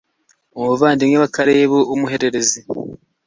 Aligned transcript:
umuvandimwe 0.59 1.17
wa 1.21 1.29
kelebu 1.35 1.79
w'umuhererezi 1.89 2.59